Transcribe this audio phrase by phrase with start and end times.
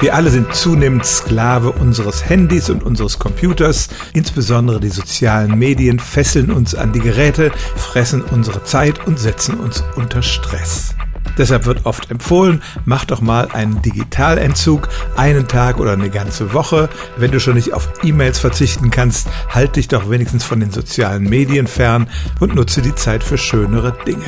[0.00, 3.88] Wir alle sind zunehmend Sklave unseres Handys und unseres Computers.
[4.12, 9.82] Insbesondere die sozialen Medien fesseln uns an die Geräte, fressen unsere Zeit und setzen uns
[9.96, 10.94] unter Stress.
[11.38, 16.88] Deshalb wird oft empfohlen, mach doch mal einen Digitalentzug, einen Tag oder eine ganze Woche.
[17.16, 21.22] Wenn du schon nicht auf E-Mails verzichten kannst, halt dich doch wenigstens von den sozialen
[21.22, 22.08] Medien fern
[22.40, 24.24] und nutze die Zeit für schönere Dinge.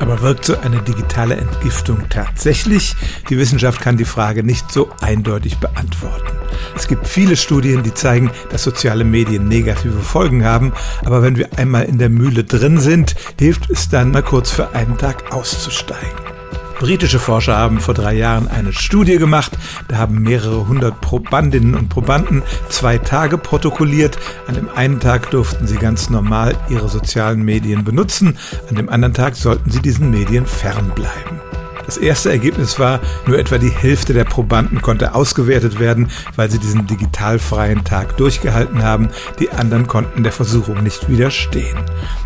[0.00, 2.96] Aber wirkt so eine digitale Entgiftung tatsächlich?
[3.28, 6.32] Die Wissenschaft kann die Frage nicht so eindeutig beantworten.
[6.74, 10.72] Es gibt viele Studien, die zeigen, dass soziale Medien negative Folgen haben,
[11.04, 14.74] aber wenn wir einmal in der Mühle drin sind, hilft es dann mal kurz für
[14.74, 16.34] einen Tag auszusteigen.
[16.78, 19.52] Britische Forscher haben vor drei Jahren eine Studie gemacht.
[19.88, 24.18] Da haben mehrere hundert Probandinnen und Probanden zwei Tage protokolliert.
[24.46, 28.36] An dem einen Tag durften sie ganz normal ihre sozialen Medien benutzen,
[28.68, 31.40] an dem anderen Tag sollten sie diesen Medien fernbleiben.
[31.86, 36.58] Das erste Ergebnis war, nur etwa die Hälfte der Probanden konnte ausgewertet werden, weil sie
[36.58, 39.10] diesen digitalfreien Tag durchgehalten haben.
[39.38, 41.78] Die anderen konnten der Versuchung nicht widerstehen.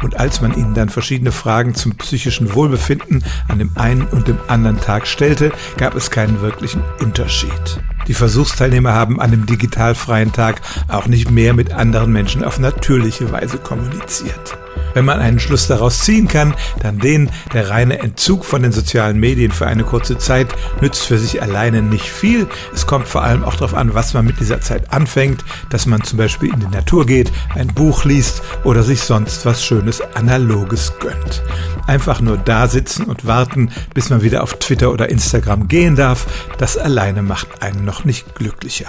[0.02, 4.38] Und als man ihnen dann verschiedene Fragen zum psychischen Wohlbefinden an dem einen und dem
[4.46, 7.80] anderen Tag stellte, gab es keinen wirklichen Unterschied.
[8.06, 13.30] Die Versuchsteilnehmer haben an dem digitalfreien Tag auch nicht mehr mit anderen Menschen auf natürliche
[13.32, 14.56] Weise kommuniziert.
[14.94, 19.18] Wenn man einen Schluss daraus ziehen kann, dann den, der reine Entzug von den sozialen
[19.18, 20.48] Medien für eine kurze Zeit
[20.80, 22.46] nützt für sich alleine nicht viel.
[22.72, 26.02] Es kommt vor allem auch darauf an, was man mit dieser Zeit anfängt, dass man
[26.02, 30.92] zum Beispiel in die Natur geht, ein Buch liest oder sich sonst was Schönes Analoges
[31.00, 31.42] gönnt.
[31.86, 36.26] Einfach nur da sitzen und warten, bis man wieder auf Twitter oder Instagram gehen darf,
[36.58, 38.88] das alleine macht einen noch nicht glücklicher.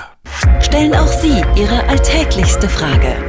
[0.62, 3.29] Stellen auch Sie Ihre alltäglichste Frage